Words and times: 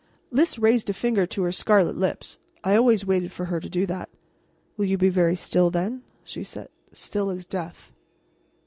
Lys 0.31 0.57
raised 0.57 0.89
a 0.89 0.93
finger 0.93 1.27
to 1.27 1.43
her 1.43 1.51
scarlet 1.51 1.95
lips. 1.95 2.39
I 2.63 2.75
always 2.75 3.05
waited 3.05 3.31
for 3.31 3.45
her 3.45 3.59
to 3.59 3.69
do 3.69 3.85
that. 3.85 4.09
"Will 4.75 4.85
you 4.85 4.97
be 4.97 5.09
very 5.09 5.35
still, 5.35 5.69
then?" 5.69 6.01
she 6.23 6.43
said. 6.43 6.69
"Still 6.91 7.29
as 7.29 7.45
death." 7.45 7.91